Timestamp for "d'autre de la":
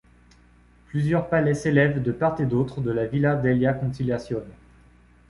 2.47-3.05